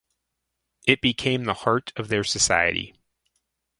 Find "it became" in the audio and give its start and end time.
0.87-1.43